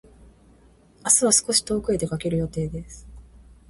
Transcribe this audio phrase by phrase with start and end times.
[1.05, 3.07] 明日は少し遠くへ出かける予定です。